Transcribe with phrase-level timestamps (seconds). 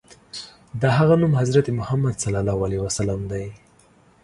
[0.81, 2.15] د هغه نوم حضرت محمد
[2.95, 2.97] ص
[3.31, 3.45] دی.